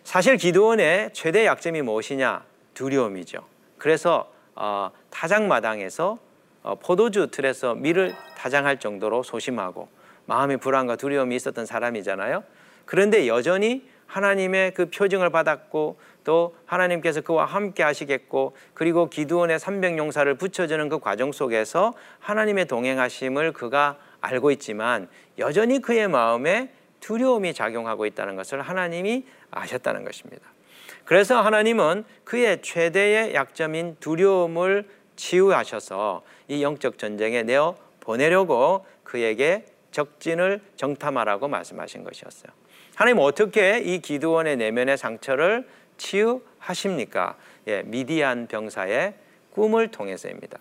사실 0.03 0.37
기드온의 0.37 1.11
최대 1.13 1.45
약점이 1.45 1.81
무엇이냐? 1.81 2.43
두려움이죠. 2.73 3.45
그래서 3.77 4.31
어, 4.55 4.91
타작마당에서 5.09 6.17
어, 6.63 6.75
포도주 6.75 7.29
틀에서 7.31 7.75
밀을 7.75 8.15
타장할 8.37 8.79
정도로 8.79 9.23
소심하고 9.23 9.89
마음의 10.25 10.57
불안과 10.57 10.95
두려움이 10.95 11.35
있었던 11.35 11.65
사람이잖아요. 11.65 12.43
그런데 12.85 13.27
여전히 13.27 13.87
하나님의 14.07 14.73
그 14.73 14.89
표징을 14.89 15.29
받았고 15.29 15.97
또 16.23 16.55
하나님께서 16.65 17.21
그와 17.21 17.45
함께 17.45 17.83
하시겠고 17.83 18.55
그리고 18.73 19.09
기드온의 19.09 19.59
300용사를 19.59 20.37
붙여주는 20.37 20.89
그 20.89 20.99
과정 20.99 21.31
속에서 21.31 21.93
하나님의 22.19 22.65
동행하심을 22.65 23.53
그가 23.53 23.97
알고 24.21 24.51
있지만 24.51 25.09
여전히 25.37 25.79
그의 25.79 26.07
마음에 26.07 26.71
두려움이 26.99 27.53
작용하고 27.53 28.05
있다는 28.05 28.35
것을 28.35 28.61
하나님이 28.61 29.25
아셨다는 29.51 30.05
것입니다. 30.05 30.41
그래서 31.05 31.41
하나님은 31.41 32.05
그의 32.23 32.61
최대의 32.61 33.35
약점인 33.35 33.97
두려움을 33.99 34.87
치유하셔서 35.15 36.23
이 36.47 36.63
영적 36.63 36.97
전쟁에 36.97 37.43
내어 37.43 37.75
보내려고 37.99 38.85
그에게 39.03 39.65
적진을 39.91 40.61
정탐하라고 40.75 41.47
말씀하신 41.47 42.03
것이었어요. 42.03 42.51
하나님 42.95 43.19
어떻게 43.19 43.79
이 43.79 43.99
기드원의 43.99 44.57
내면의 44.57 44.97
상처를 44.97 45.67
치유하십니까? 46.03 47.35
예, 47.67 47.81
미디안 47.85 48.47
병사의 48.47 49.13
꿈을 49.51 49.89
통해서입니다. 49.89 50.59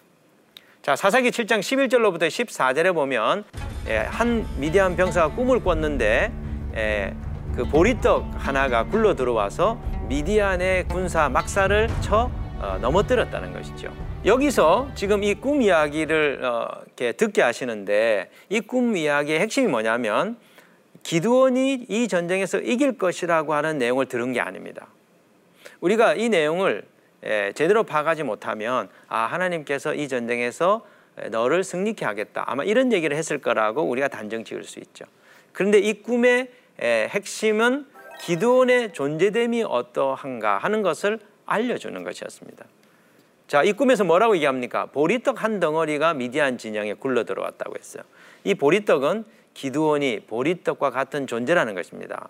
자, 0.83 0.97
사사기 0.97 1.31
7장 1.31 1.61
11절로부터 1.61 2.23
14절에 2.29 2.95
보면 2.95 3.45
예, 3.89 3.99
한 3.99 4.47
미디안 4.59 4.97
병사가 4.97 5.35
꿈을 5.35 5.63
꿨는데 5.63 6.33
예, 6.77 7.15
그 7.55 7.65
보리떡 7.65 8.25
하나가 8.35 8.85
굴러 8.85 9.15
들어와서 9.15 9.79
미디안의 10.09 10.89
군사 10.89 11.29
막사를 11.29 11.89
쳐 12.01 12.31
어, 12.59 12.79
넘어뜨렸다는 12.81 13.53
것이죠. 13.53 13.93
여기서 14.25 14.91
지금 14.95 15.25
이 15.25 15.35
꿈 15.35 15.63
이야기를 15.63 16.45
어, 16.45 16.69
이렇게 16.87 17.13
듣게 17.13 17.43
하시는데 17.43 18.31
이 18.51 18.61
꿈 18.61 18.97
이야기의 18.97 19.41
핵심이 19.41 19.67
뭐냐면 19.67 20.37
기드원이 21.03 21.87
이 21.89 22.07
전쟁에서 22.09 22.59
이길 22.61 22.97
것이라고 22.99 23.55
하는 23.55 23.79
내용을 23.79 24.07
들은 24.07 24.33
게 24.33 24.41
아닙니다. 24.41 24.87
우리가 25.83 26.15
이 26.15 26.31
내용을 26.31 26.85
예, 27.25 27.53
제대로 27.55 27.85
파악하지 27.85 28.23
못하면 28.23 28.89
아 29.09 29.19
하나님께서 29.27 29.95
이 29.95 30.09
전쟁에서 30.09 30.85
너를 31.31 31.63
승리케 31.63 32.05
하겠다 32.05 32.45
아마 32.47 32.65
이런 32.65 32.93
얘기를 32.93 33.17
했을 33.17 33.39
거라고 33.39 33.83
우리가 33.83 34.09
단정 34.09 34.45
지을 34.45 34.65
수 34.65 34.79
있죠. 34.79 35.05
그런데 35.53 35.79
이 35.79 36.03
꿈의 36.03 36.51
핵심은 36.81 37.87
기드온의 38.23 38.93
존재됨이 38.93 39.65
어떠한가 39.65 40.59
하는 40.59 40.83
것을 40.83 41.19
알려주는 41.45 42.03
것이었습니다. 42.03 42.65
자, 43.49 43.63
이 43.63 43.73
꿈에서 43.73 44.05
뭐라고 44.05 44.35
얘기합니까? 44.37 44.87
보리떡 44.87 45.43
한 45.43 45.61
덩어리가 45.61 46.15
미디안 46.15 46.57
진영에 46.57 46.95
굴러 46.95 47.25
들어왔다고 47.25 47.75
했어요. 47.77 48.03
이 48.45 48.55
보리떡은 48.55 49.25
기드온이 49.53 50.21
보리떡과 50.21 50.91
같은 50.91 51.27
존재라는 51.27 51.75
것입니다. 51.75 52.29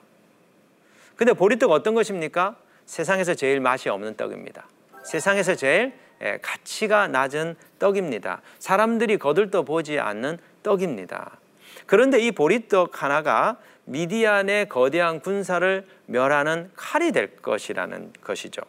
근데 1.15 1.33
보리떡 1.35 1.71
어떤 1.71 1.95
것입니까? 1.95 2.57
세상에서 2.93 3.33
제일 3.33 3.59
맛이 3.61 3.89
없는 3.89 4.19
떡입니다. 4.19 4.69
세상에서 5.03 5.55
제일 5.55 5.95
예, 6.23 6.39
가치가 6.43 7.09
낮은 7.09 7.57
떡입니다. 7.79 8.43
사람들이 8.59 9.17
거들떠 9.17 9.63
보지 9.63 9.99
않는 9.99 10.37
떡입니다. 10.63 11.39
그런데 11.87 12.21
이 12.21 12.33
보리떡 12.33 13.03
하나가 13.03 13.57
미디안의 13.87 14.69
거대한 14.69 15.21
군사를 15.21 15.87
멸하는 16.05 16.71
칼이 16.77 17.13
될 17.13 17.35
것이라는 17.37 18.13
것이죠. 18.23 18.61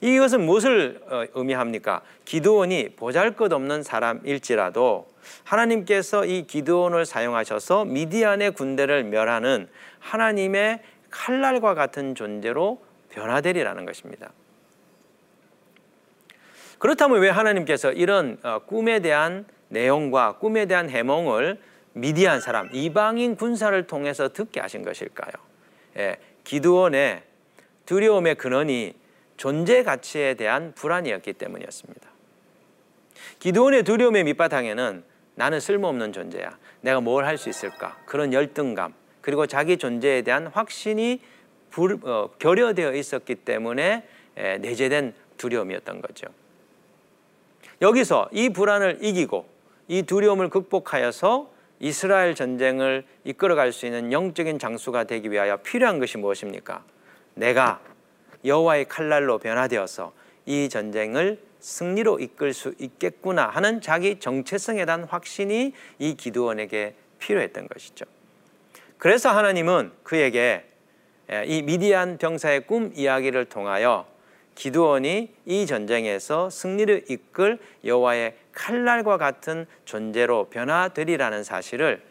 이것은 0.00 0.46
무엇을 0.46 1.02
어, 1.10 1.24
의미합니까? 1.34 2.00
기드온이 2.24 2.94
보잘것없는 2.96 3.82
사람일지라도 3.82 5.06
하나님께서 5.44 6.24
이 6.24 6.46
기드온을 6.46 7.04
사용하셔서 7.04 7.84
미디안의 7.84 8.52
군대를 8.52 9.04
멸하는 9.04 9.68
하나님의 9.98 10.80
칼날과 11.10 11.74
같은 11.74 12.14
존재로 12.14 12.80
변화되리라는 13.10 13.84
것입니다. 13.86 14.30
그렇다면 16.78 17.20
왜 17.20 17.28
하나님께서 17.28 17.92
이런 17.92 18.38
어, 18.42 18.60
꿈에 18.60 19.00
대한 19.00 19.46
내용과 19.68 20.38
꿈에 20.38 20.66
대한 20.66 20.88
해몽을 20.88 21.60
미디안 21.92 22.40
사람, 22.40 22.68
이방인 22.72 23.36
군사를 23.36 23.86
통해서 23.86 24.28
듣게 24.28 24.60
하신 24.60 24.84
것일까요? 24.84 25.32
예, 25.96 26.16
기드온의 26.44 27.22
두려움의 27.86 28.36
근원이 28.36 28.94
존재 29.36 29.82
가치에 29.82 30.34
대한 30.34 30.72
불안이었기 30.74 31.32
때문이었습니다. 31.32 32.08
기드온의 33.40 33.82
두려움의 33.82 34.24
밑바탕에는 34.24 35.02
나는 35.34 35.60
쓸모없는 35.60 36.12
존재야. 36.12 36.56
내가 36.82 37.00
뭘 37.00 37.24
할 37.24 37.38
수 37.38 37.48
있을까? 37.48 37.96
그런 38.06 38.32
열등감, 38.32 38.94
그리고 39.28 39.46
자기 39.46 39.76
존재에 39.76 40.22
대한 40.22 40.46
확신이 40.46 41.20
불, 41.68 41.98
어, 42.02 42.30
결여되어 42.38 42.94
있었기 42.94 43.34
때문에 43.34 44.08
에, 44.38 44.56
내재된 44.56 45.12
두려움이었던 45.36 46.00
거죠. 46.00 46.28
여기서 47.82 48.30
이 48.32 48.48
불안을 48.48 49.00
이기고 49.02 49.46
이 49.86 50.04
두려움을 50.04 50.48
극복하여서 50.48 51.50
이스라엘 51.78 52.34
전쟁을 52.34 53.04
이끌어갈 53.24 53.70
수 53.72 53.84
있는 53.84 54.14
영적인 54.14 54.58
장수가 54.58 55.04
되기 55.04 55.30
위하여 55.30 55.58
필요한 55.58 55.98
것이 55.98 56.16
무엇입니까? 56.16 56.82
내가 57.34 57.82
여호와의 58.46 58.86
칼날로 58.86 59.36
변화되어서 59.36 60.14
이 60.46 60.70
전쟁을 60.70 61.38
승리로 61.60 62.20
이끌 62.20 62.54
수 62.54 62.72
있겠구나 62.78 63.46
하는 63.46 63.82
자기 63.82 64.20
정체성에 64.20 64.86
대한 64.86 65.04
확신이 65.04 65.74
이 65.98 66.14
기드원에게 66.14 66.94
필요했던 67.18 67.68
것이죠. 67.68 68.06
그래서 68.98 69.30
하나님은 69.30 69.92
그에게 70.02 70.64
이 71.46 71.62
미디안 71.62 72.18
병사의 72.18 72.66
꿈 72.66 72.92
이야기를 72.94 73.46
통하여 73.46 74.06
기드원이 74.54 75.32
이 75.46 75.66
전쟁에서 75.66 76.50
승리를 76.50 77.04
이끌 77.08 77.58
여호와의 77.84 78.34
칼날과 78.52 79.16
같은 79.16 79.66
존재로 79.84 80.46
변화되리라는 80.46 81.44
사실을 81.44 82.02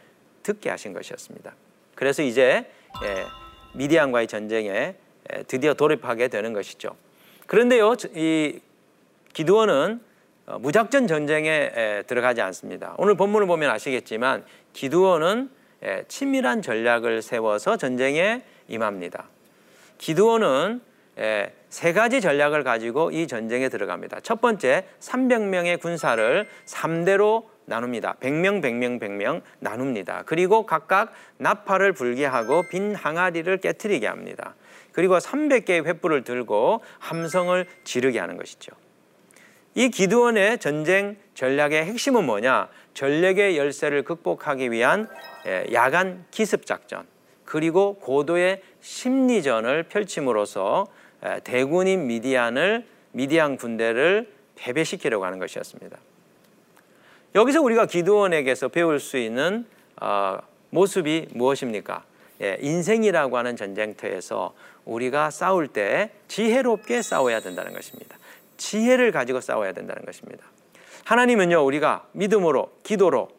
듣게 0.43 0.69
하신 0.69 0.93
것이었습니다. 0.93 1.53
그래서 1.93 2.23
이제 2.23 2.71
미디안과의 3.73 4.27
전쟁에 4.27 4.95
드디어 5.47 5.73
돌입하게 5.73 6.29
되는 6.29 6.53
것이죠. 6.53 6.95
그런데요, 7.47 7.95
이 8.15 8.61
기드원은 9.33 10.01
어, 10.47 10.59
무작전 10.59 11.07
전쟁에 11.07 12.03
들어가지 12.07 12.41
않습니다. 12.41 12.95
오늘 12.97 13.15
본문을 13.15 13.47
보면 13.47 13.69
아시겠지만 13.69 14.45
기드원은 14.71 15.49
친밀한 16.07 16.61
전략을 16.61 17.21
세워서 17.21 17.77
전쟁에 17.77 18.43
임합니다. 18.67 19.29
기드원은 19.97 20.81
세 21.69 21.93
가지 21.93 22.21
전략을 22.21 22.63
가지고 22.63 23.11
이 23.11 23.27
전쟁에 23.27 23.69
들어갑니다. 23.69 24.19
첫 24.21 24.39
번째, 24.41 24.87
300명의 24.99 25.79
군사를 25.79 26.47
3대로 26.65 27.45
나눕니다. 27.65 28.15
100명, 28.21 28.61
100명, 28.61 28.99
100명 28.99 29.41
나눕니다. 29.59 30.23
그리고 30.25 30.65
각각 30.65 31.11
나팔을 31.37 31.91
불게 31.93 32.25
하고 32.25 32.63
빈 32.69 32.95
항아리를 32.95 33.57
깨뜨리게 33.57 34.07
합니다. 34.07 34.55
그리고 34.93 35.17
300개의 35.17 35.83
횃불을 35.85 36.23
들고 36.23 36.81
함성을 36.99 37.65
지르게 37.83 38.19
하는 38.19 38.37
것이죠. 38.37 38.71
이 39.75 39.89
기드원의 39.89 40.59
전쟁 40.59 41.17
전략의 41.35 41.85
핵심은 41.85 42.23
뭐냐? 42.23 42.69
전력의 42.97 43.59
열쇠를 43.59 44.01
극복하기 44.01 44.71
위한 44.71 45.07
야간 45.71 46.25
기습 46.31 46.65
작전 46.65 47.05
그리고 47.45 47.93
고도의 47.99 48.63
심리전을 48.81 49.83
펼침으로써 49.83 50.87
대군인 51.43 52.07
미디안을 52.07 52.87
미디안 53.11 53.57
군대를 53.57 54.27
패배시키려고 54.55 55.25
하는 55.25 55.37
것이었습니다. 55.37 55.95
여기서 57.35 57.61
우리가 57.61 57.85
기드원에게서 57.85 58.69
배울 58.69 58.99
수 58.99 59.17
있는 59.17 59.67
어, 60.01 60.39
모습이 60.71 61.27
무엇입니까? 61.33 62.03
예, 62.41 62.57
인생이라고 62.61 63.37
하는 63.37 63.55
전쟁터에서 63.55 64.55
우리가 64.85 65.29
싸울 65.29 65.67
때 65.67 66.09
지혜롭게 66.27 67.03
싸워야 67.03 67.41
된다는 67.41 67.73
것입니다. 67.73 68.17
지혜를 68.57 69.11
가지고 69.11 69.39
싸워야 69.39 69.73
된다는 69.73 70.03
것입니다. 70.03 70.45
하나님은요, 71.07 71.63
우리가 71.63 72.05
믿음으로, 72.11 72.69
기도로 72.83 73.29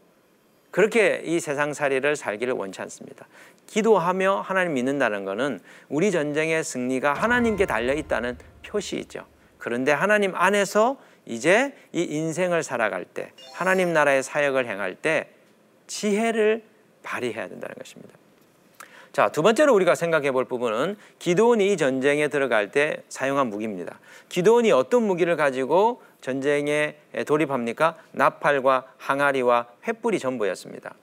그렇게 0.70 1.20
이 1.22 1.38
세상살이를 1.38 2.16
살기를 2.16 2.54
원치 2.54 2.80
않습니다. 2.80 3.26
기도하며 3.66 4.40
하나님 4.40 4.72
믿는다는 4.72 5.26
것은 5.26 5.60
우리 5.90 6.10
전쟁의 6.10 6.64
승리가 6.64 7.12
하나님께 7.12 7.66
달려 7.66 7.92
있다는 7.92 8.38
표시이죠. 8.64 9.26
그런데 9.58 9.92
하나님 9.92 10.34
안에서 10.34 10.96
이제 11.26 11.74
이 11.92 12.04
인생을 12.04 12.62
살아갈 12.62 13.04
때, 13.04 13.32
하나님 13.52 13.92
나라의 13.92 14.22
사역을 14.22 14.66
행할 14.66 14.94
때 14.94 15.28
지혜를 15.88 16.62
발휘해야 17.02 17.48
된다는 17.48 17.74
것입니다. 17.76 18.14
자, 19.12 19.28
두 19.28 19.42
번째로 19.42 19.74
우리가 19.74 19.94
생각해 19.94 20.30
볼 20.30 20.46
부분은 20.46 20.96
기도원이 21.18 21.70
이 21.72 21.76
전쟁에 21.76 22.28
들어갈 22.28 22.70
때 22.70 23.02
사용한 23.10 23.48
무기입니다. 23.48 23.98
기도원이 24.30 24.72
어떤 24.72 25.02
무기를 25.02 25.36
가지고 25.36 26.00
전쟁에 26.20 26.96
돌입합니까? 27.26 27.96
나팔과 28.12 28.84
항아리와 28.98 29.66
횃불이 29.84 30.20
전부였습니다. 30.20 30.94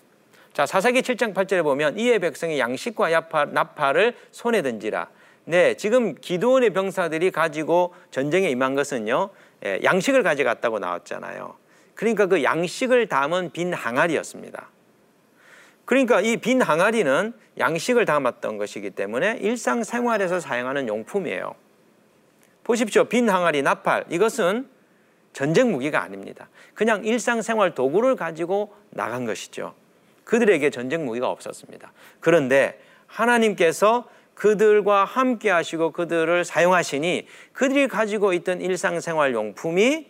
자, 0.54 0.66
사사기 0.66 1.02
7장 1.02 1.34
8절에 1.34 1.64
보면 1.64 1.98
이에 2.00 2.20
백성이 2.20 2.60
양식과 2.60 3.12
야파, 3.12 3.46
나팔을 3.46 4.16
손에 4.32 4.62
든지라. 4.62 5.10
네, 5.46 5.76
지금 5.76 6.16
기도원의 6.16 6.72
병사들이 6.72 7.32
가지고 7.32 7.94
전쟁에 8.10 8.50
임한 8.50 8.74
것은요, 8.76 9.30
예, 9.66 9.80
양식을 9.84 10.24
가져갔다고 10.24 10.80
나왔잖아요. 10.80 11.56
그러니까 11.94 12.26
그 12.26 12.44
양식을 12.44 13.08
담은 13.08 13.52
빈 13.52 13.74
항아리였습니다. 13.74 14.70
그러니까 15.86 16.20
이 16.22 16.38
빈 16.38 16.62
항아리는 16.62 17.34
양식을 17.58 18.06
담았던 18.06 18.58
것이기 18.58 18.90
때문에 18.92 19.38
일상생활에서 19.42 20.40
사용하는 20.40 20.88
용품이에요. 20.88 21.56
보십시오. 22.64 23.06
빈 23.06 23.30
항아리, 23.30 23.62
나팔. 23.62 24.06
이것은 24.10 24.68
전쟁 25.36 25.74
무기가 25.74 26.02
아닙니다. 26.02 26.48
그냥 26.74 27.04
일상생활 27.04 27.76
도구를 27.76 28.16
가지고 28.16 28.74
나간 28.92 29.26
것이죠. 29.26 29.76
그들에게 30.24 30.70
전쟁 30.70 31.04
무기가 31.04 31.30
없었습니다. 31.30 31.92
그런데 32.22 32.80
하나님께서 33.08 34.08
그들과 34.34 35.04
함께 35.04 35.50
하시고 35.50 35.92
그들을 35.92 36.46
사용하시니 36.46 37.28
그들이 37.52 37.90
가지고 37.90 38.32
있던 38.32 38.62
일상생활 38.62 39.34
용품이 39.34 40.10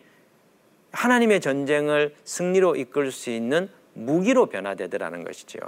하나님의 0.92 1.40
전쟁을 1.40 2.14
승리로 2.22 2.76
이끌 2.76 3.10
수 3.10 3.30
있는 3.30 3.68
무기로 3.94 4.46
변화되더라는 4.46 5.24
것이죠. 5.24 5.58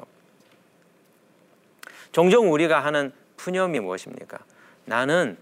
종종 2.12 2.52
우리가 2.52 2.78
하는 2.78 3.10
푸념이 3.36 3.80
무엇입니까? 3.80 4.38
나는 4.84 5.36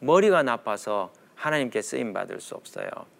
머리가 0.00 0.42
나빠서 0.42 1.10
하나님께 1.36 1.80
쓰임 1.80 2.12
받을 2.12 2.42
수 2.42 2.54
없어요. 2.54 3.13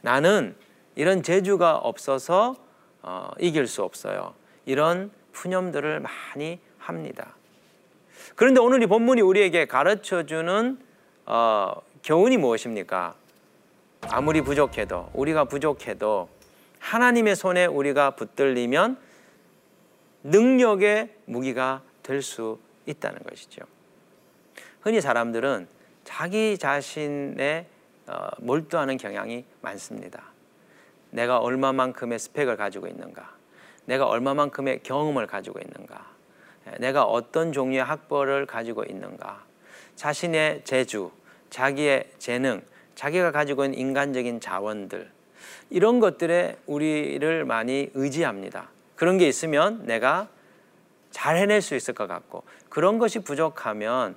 나는 0.00 0.54
이런 0.94 1.22
재주가 1.22 1.76
없어서 1.76 2.56
어, 3.02 3.30
이길 3.38 3.66
수 3.66 3.82
없어요. 3.82 4.34
이런 4.64 5.10
푸념들을 5.32 6.00
많이 6.00 6.58
합니다. 6.78 7.34
그런데 8.34 8.60
오늘 8.60 8.82
이 8.82 8.86
본문이 8.86 9.20
우리에게 9.20 9.66
가르쳐 9.66 10.24
주는 10.24 10.78
어, 11.26 11.72
교훈이 12.02 12.36
무엇입니까? 12.36 13.14
아무리 14.08 14.40
부족해도 14.42 15.10
우리가 15.14 15.44
부족해도 15.44 16.28
하나님의 16.78 17.36
손에 17.36 17.66
우리가 17.66 18.12
붙들리면 18.12 18.98
능력의 20.22 21.14
무기가 21.26 21.82
될 22.02 22.22
수 22.22 22.58
있다는 22.86 23.18
것이죠. 23.28 23.62
흔히 24.80 25.00
사람들은 25.00 25.66
자기 26.04 26.56
자신에 26.56 27.66
어, 27.66 27.75
몰두하는 28.38 28.96
경향이 28.96 29.44
많습니다. 29.60 30.22
내가 31.10 31.38
얼마만큼의 31.38 32.18
스펙을 32.18 32.56
가지고 32.56 32.86
있는가? 32.86 33.34
내가 33.86 34.06
얼마만큼의 34.06 34.82
경험을 34.82 35.26
가지고 35.26 35.60
있는가? 35.60 36.06
내가 36.78 37.04
어떤 37.04 37.52
종류의 37.52 37.84
학벌을 37.84 38.46
가지고 38.46 38.84
있는가? 38.84 39.44
자신의 39.94 40.62
재주, 40.64 41.10
자기의 41.50 42.10
재능, 42.18 42.62
자기가 42.94 43.30
가지고 43.30 43.64
있는 43.64 43.78
인간적인 43.78 44.40
자원들, 44.40 45.10
이런 45.70 46.00
것들에 46.00 46.56
우리를 46.66 47.44
많이 47.44 47.90
의지합니다. 47.94 48.68
그런 48.94 49.18
게 49.18 49.28
있으면 49.28 49.84
내가 49.86 50.28
잘 51.10 51.36
해낼 51.36 51.62
수 51.62 51.74
있을 51.74 51.94
것 51.94 52.06
같고 52.06 52.42
그런 52.68 52.98
것이 52.98 53.20
부족하면 53.20 54.16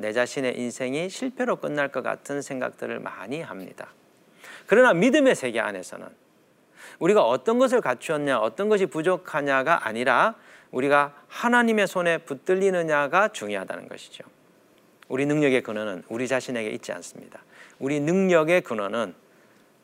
내 0.00 0.12
자신의 0.12 0.58
인생이 0.58 1.08
실패로 1.08 1.56
끝날 1.56 1.88
것 1.88 2.02
같은 2.02 2.42
생각들을 2.42 3.00
많이 3.00 3.40
합니다. 3.40 3.88
그러나 4.66 4.92
믿음의 4.92 5.34
세계 5.34 5.60
안에서는 5.60 6.06
우리가 6.98 7.22
어떤 7.22 7.58
것을 7.58 7.80
갖추었냐, 7.80 8.38
어떤 8.38 8.68
것이 8.68 8.86
부족하냐가 8.86 9.86
아니라 9.86 10.36
우리가 10.70 11.14
하나님의 11.28 11.86
손에 11.86 12.18
붙들리느냐가 12.18 13.28
중요하다는 13.28 13.88
것이죠. 13.88 14.24
우리 15.08 15.26
능력의 15.26 15.62
근원은 15.62 16.04
우리 16.08 16.26
자신에게 16.28 16.70
있지 16.70 16.92
않습니다. 16.92 17.42
우리 17.78 18.00
능력의 18.00 18.62
근원은 18.62 19.14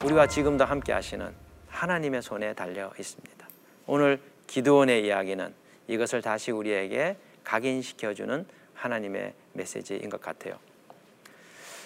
우리와 0.05 0.29
지금도 0.29 0.65
함께 0.65 0.93
하시는 0.93 1.35
하나님의 1.69 2.23
손에 2.23 2.55
달려 2.55 2.91
있습니다. 2.99 3.49
오늘 3.87 4.21
기도원의 4.47 5.05
이야기는 5.05 5.53
이것을 5.89 6.23
다시 6.23 6.51
우리에게 6.51 7.17
각인시켜주는 7.45 8.47
하나님의 8.79 9.35
메시지인 9.53 10.09
것 10.09 10.21
같아요. 10.21 10.55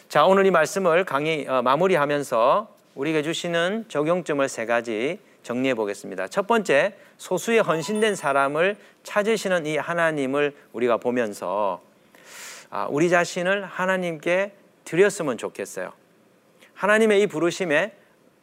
자, 0.09 0.25
오늘 0.27 0.47
이 0.47 0.51
말씀을 0.51 1.05
강의 1.05 1.47
어, 1.49 1.63
마무리하면서 1.63 2.77
우리에게 2.95 3.23
주시는 3.23 3.87
적용점을 3.89 4.47
세 4.49 4.67
가지 4.67 5.19
정리해 5.43 5.75
보겠습니다. 5.75 6.29
첫 6.29 6.47
번째, 6.47 6.95
소수의 7.17 7.63
헌신된 7.63 8.15
사람을 8.15 8.77
찾으시는 9.03 9.67
이 9.67 9.77
하나님을 9.77 10.55
우리가 10.73 10.99
보면서 10.99 11.83
아, 12.71 12.87
우리 12.91 13.11
자신을 13.11 13.65
하나님께 13.65 14.53
드렸으면 14.85 15.39
좋겠어요. 15.39 15.93
하나님의 16.75 17.23
이 17.23 17.27
부르심에 17.27 17.97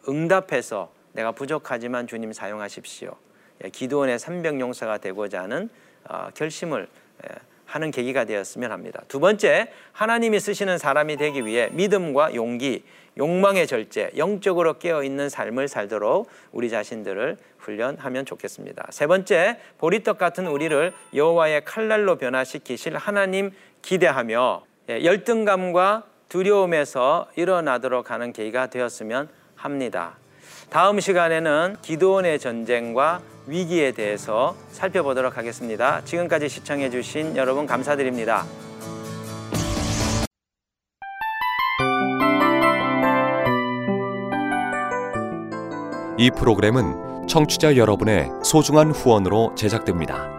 응답해서 0.07 0.91
내가 1.13 1.31
부족하지만 1.31 2.07
주님 2.07 2.31
사용하십시오. 2.33 3.15
예, 3.63 3.69
기도원의 3.69 4.19
300 4.19 4.59
용사가 4.59 4.97
되고자 4.99 5.43
하는 5.43 5.69
어, 6.07 6.29
결심을 6.33 6.87
예, 7.25 7.35
하는 7.69 7.91
계기가 7.91 8.25
되었으면 8.25 8.71
합니다. 8.71 9.01
두 9.07 9.19
번째, 9.19 9.71
하나님이 9.91 10.39
쓰시는 10.39 10.77
사람이 10.77 11.17
되기 11.17 11.45
위해 11.45 11.69
믿음과 11.71 12.35
용기, 12.35 12.83
욕망의 13.17 13.67
절제, 13.67 14.11
영적으로 14.17 14.79
깨어 14.79 15.03
있는 15.03 15.29
삶을 15.29 15.67
살도록 15.67 16.29
우리 16.51 16.69
자신들을 16.69 17.37
훈련하면 17.59 18.25
좋겠습니다. 18.25 18.87
세 18.89 19.07
번째, 19.07 19.59
보리떡 19.77 20.17
같은 20.17 20.47
우리를 20.47 20.93
여호와의 21.13 21.65
칼날로 21.65 22.17
변화시키실 22.17 22.97
하나님 22.97 23.51
기대하며 23.81 24.63
예, 24.89 25.03
열등감과 25.03 26.03
두려움에서 26.29 27.29
일어나도록 27.35 28.11
하는 28.11 28.33
계기가 28.33 28.67
되었으면 28.67 29.29
합니다. 29.55 30.17
다음 30.69 30.99
시간에는 30.99 31.77
기도원의 31.81 32.37
전쟁과 32.39 33.21
위기에 33.47 33.91
대해서 33.91 34.55
살펴보도록 34.71 35.35
하겠습니다. 35.35 36.01
지금까지 36.05 36.47
시청해 36.47 36.91
주신 36.91 37.35
여러분 37.35 37.65
감사드립니다. 37.65 38.45
이 46.19 46.29
프로그램은 46.31 47.27
청취자 47.27 47.75
여러분의 47.75 48.29
소중한 48.43 48.91
후원으로 48.91 49.55
제작됩니다. 49.55 50.38